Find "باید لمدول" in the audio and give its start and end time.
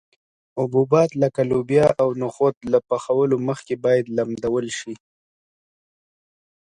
3.85-4.65